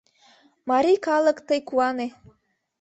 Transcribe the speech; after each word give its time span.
Марий 0.69 0.99
калык, 1.07 1.37
тый 1.47 1.59
куане: 1.69 2.07